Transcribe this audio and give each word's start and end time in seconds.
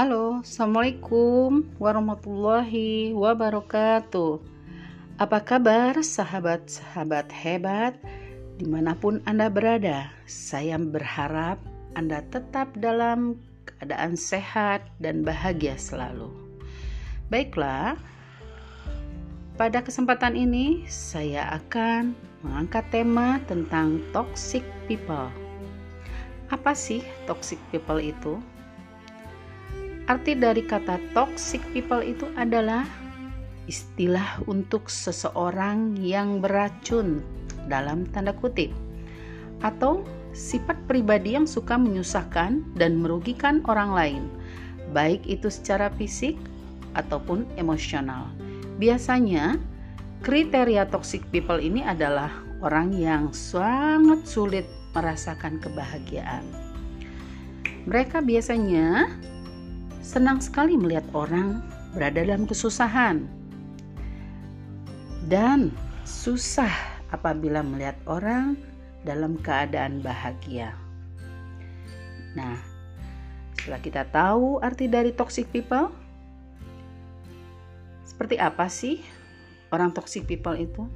Halo, 0.00 0.40
Assalamualaikum 0.40 1.76
warahmatullahi 1.76 3.12
wabarakatuh. 3.12 4.40
Apa 5.20 5.44
kabar 5.44 5.92
sahabat-sahabat 6.00 7.28
hebat? 7.28 8.00
Di 8.56 8.64
mana 8.64 8.96
pun 8.96 9.20
Anda 9.28 9.52
berada 9.52 10.08
Saya 10.24 10.80
berharap 10.80 11.60
Anda 11.92 12.24
tetap 12.32 12.72
dalam 12.80 13.44
keadaan 13.68 14.16
sehat 14.16 14.88
dan 15.04 15.20
bahagia 15.20 15.76
selalu. 15.76 16.32
Baiklah, 17.28 18.00
pada 19.60 19.84
kesempatan 19.84 20.32
ini 20.32 20.80
saya 20.88 21.60
akan 21.60 22.16
mengangkat 22.40 22.88
tema 22.88 23.36
tentang 23.44 24.00
toxic 24.16 24.64
people. 24.88 25.28
Apa 26.48 26.72
sih 26.72 27.04
toxic 27.28 27.60
people 27.68 28.00
itu? 28.00 28.40
Arti 30.10 30.34
dari 30.34 30.66
kata 30.66 30.98
toxic 31.14 31.62
people 31.70 32.02
itu 32.02 32.26
adalah 32.34 32.82
istilah 33.70 34.42
untuk 34.50 34.90
seseorang 34.90 35.94
yang 36.02 36.42
beracun 36.42 37.22
dalam 37.70 38.02
tanda 38.10 38.34
kutip 38.34 38.74
atau 39.62 40.02
sifat 40.34 40.74
pribadi 40.90 41.38
yang 41.38 41.46
suka 41.46 41.78
menyusahkan 41.78 42.58
dan 42.74 42.98
merugikan 42.98 43.62
orang 43.70 43.94
lain, 43.94 44.22
baik 44.90 45.22
itu 45.30 45.46
secara 45.46 45.94
fisik 45.94 46.34
ataupun 46.98 47.46
emosional. 47.54 48.34
Biasanya 48.82 49.62
kriteria 50.26 50.90
toxic 50.90 51.22
people 51.30 51.62
ini 51.62 51.86
adalah 51.86 52.34
orang 52.66 52.90
yang 52.90 53.30
sangat 53.30 54.26
sulit 54.26 54.66
merasakan 54.90 55.62
kebahagiaan. 55.62 56.42
Mereka 57.86 58.26
biasanya 58.26 59.06
senang 60.10 60.42
sekali 60.42 60.74
melihat 60.74 61.06
orang 61.14 61.62
berada 61.94 62.26
dalam 62.26 62.42
kesusahan 62.42 63.30
dan 65.30 65.70
susah 66.02 66.74
apabila 67.14 67.62
melihat 67.62 67.94
orang 68.10 68.58
dalam 69.06 69.38
keadaan 69.38 70.02
bahagia. 70.02 70.74
Nah, 72.34 72.58
setelah 73.54 73.78
kita 73.78 74.02
tahu 74.10 74.58
arti 74.58 74.90
dari 74.90 75.14
toxic 75.14 75.46
people, 75.54 75.94
seperti 78.02 78.34
apa 78.42 78.66
sih 78.66 78.98
orang 79.70 79.94
toxic 79.94 80.26
people 80.26 80.58
itu? 80.58 80.90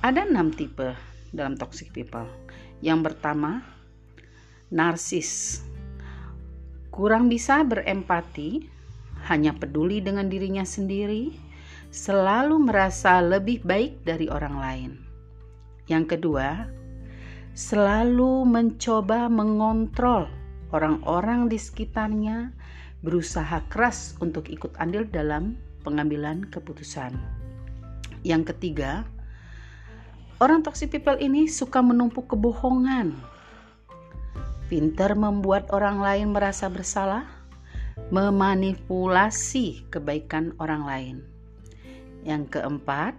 Ada 0.00 0.24
enam 0.24 0.56
tipe 0.56 0.96
dalam 1.36 1.52
toxic 1.52 1.92
people. 1.92 2.24
Yang 2.80 3.12
pertama, 3.12 3.60
narsis. 4.72 5.60
Kurang 6.96 7.28
bisa 7.28 7.60
berempati, 7.60 8.64
hanya 9.28 9.52
peduli 9.52 10.00
dengan 10.00 10.32
dirinya 10.32 10.64
sendiri, 10.64 11.36
selalu 11.92 12.56
merasa 12.56 13.20
lebih 13.20 13.60
baik 13.68 14.00
dari 14.08 14.32
orang 14.32 14.56
lain. 14.56 14.90
Yang 15.92 16.16
kedua, 16.16 16.64
selalu 17.52 18.48
mencoba 18.48 19.28
mengontrol 19.28 20.24
orang-orang 20.72 21.52
di 21.52 21.60
sekitarnya, 21.60 22.56
berusaha 23.04 23.60
keras 23.68 24.16
untuk 24.24 24.48
ikut 24.48 24.72
andil 24.80 25.04
dalam 25.04 25.60
pengambilan 25.84 26.48
keputusan. 26.48 27.12
Yang 28.24 28.56
ketiga, 28.56 29.04
Orang 30.36 30.60
toxic 30.60 30.92
people 30.92 31.16
ini 31.16 31.48
suka 31.48 31.80
menumpuk 31.80 32.28
kebohongan. 32.28 33.16
Pintar 34.66 35.14
membuat 35.14 35.70
orang 35.70 36.02
lain 36.02 36.34
merasa 36.34 36.66
bersalah, 36.66 37.26
memanipulasi 38.10 39.86
kebaikan 39.88 40.58
orang 40.58 40.82
lain. 40.82 41.16
Yang 42.26 42.58
keempat, 42.58 43.14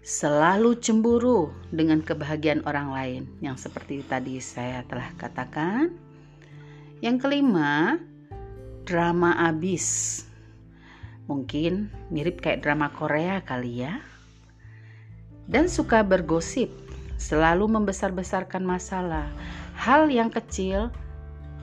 selalu 0.00 0.80
cemburu 0.80 1.52
dengan 1.68 2.00
kebahagiaan 2.00 2.64
orang 2.64 2.88
lain, 2.88 3.22
yang 3.44 3.60
seperti 3.60 4.00
tadi 4.08 4.40
saya 4.40 4.80
telah 4.88 5.12
katakan. 5.20 5.92
Yang 7.04 7.28
kelima, 7.28 8.00
drama 8.88 9.36
abis. 9.44 10.24
Mungkin 11.28 11.92
mirip 12.08 12.40
kayak 12.40 12.64
drama 12.64 12.88
Korea 12.94 13.44
kali 13.44 13.84
ya 13.84 14.00
dan 15.46 15.70
suka 15.70 16.02
bergosip, 16.02 16.70
selalu 17.16 17.70
membesar-besarkan 17.70 18.66
masalah. 18.66 19.30
Hal 19.76 20.08
yang 20.08 20.32
kecil 20.32 20.88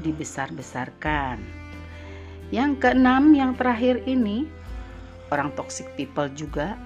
dibesar-besarkan. 0.00 1.38
Yang 2.48 2.72
keenam, 2.80 3.36
yang 3.36 3.52
terakhir 3.54 4.00
ini, 4.08 4.48
orang 5.28 5.52
toxic 5.52 5.84
people 5.94 6.26
juga 6.32 6.80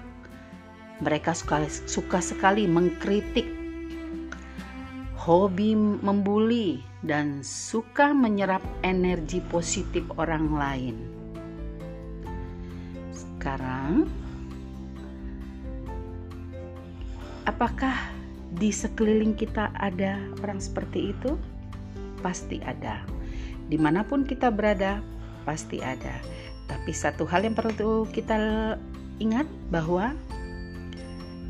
mereka 0.99 1.31
suka, 1.31 1.63
suka 1.87 2.19
sekali 2.19 2.67
mengkritik, 2.67 3.47
hobi 5.15 5.73
membuli, 5.79 6.83
dan 7.01 7.39
suka 7.41 8.11
menyerap 8.11 8.61
energi 8.83 9.39
positif 9.47 10.03
orang 10.19 10.51
lain. 10.51 10.95
Sekarang, 13.15 14.07
Apakah 17.43 18.22
di 18.57 18.69
sekeliling 18.69 19.33
kita 19.33 19.73
ada 19.77 20.21
orang 20.45 20.61
seperti 20.61 21.15
itu? 21.15 21.37
Pasti 22.21 22.61
ada. 22.63 23.01
Di 23.67 23.77
mana 23.79 24.05
pun 24.05 24.23
kita 24.27 24.53
berada, 24.53 25.01
pasti 25.47 25.81
ada. 25.81 26.21
Tapi 26.69 26.91
satu 26.93 27.25
hal 27.27 27.43
yang 27.43 27.57
perlu 27.57 28.05
kita 28.13 28.37
ingat 29.19 29.47
bahwa 29.73 30.15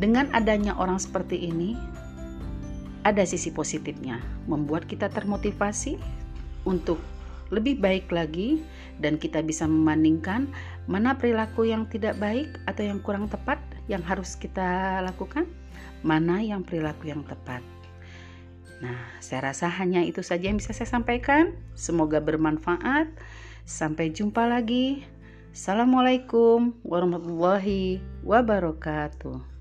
dengan 0.01 0.27
adanya 0.33 0.73
orang 0.79 0.97
seperti 0.97 1.37
ini, 1.37 1.77
ada 3.03 3.21
sisi 3.27 3.51
positifnya, 3.51 4.23
membuat 4.47 4.87
kita 4.87 5.11
termotivasi 5.11 5.99
untuk 6.63 6.97
lebih 7.53 7.77
baik 7.77 8.09
lagi, 8.09 8.63
dan 8.97 9.19
kita 9.21 9.45
bisa 9.45 9.69
membandingkan 9.69 10.49
mana 10.89 11.13
perilaku 11.13 11.69
yang 11.69 11.85
tidak 11.91 12.17
baik 12.17 12.49
atau 12.65 12.83
yang 12.87 12.99
kurang 13.03 13.29
tepat 13.29 13.61
yang 13.85 14.01
harus 14.01 14.33
kita 14.33 14.99
lakukan 15.03 15.45
mana 16.05 16.43
yang 16.43 16.65
perilaku 16.65 17.09
yang 17.09 17.23
tepat. 17.23 17.61
Nah, 18.83 18.99
saya 19.23 19.53
rasa 19.53 19.71
hanya 19.71 20.03
itu 20.03 20.19
saja 20.19 20.51
yang 20.51 20.59
bisa 20.59 20.75
saya 20.75 20.91
sampaikan. 20.91 21.55
Semoga 21.71 22.19
bermanfaat. 22.19 23.07
Sampai 23.63 24.11
jumpa 24.11 24.43
lagi. 24.43 25.07
Assalamualaikum 25.55 26.75
warahmatullahi 26.83 28.03
wabarakatuh. 28.27 29.52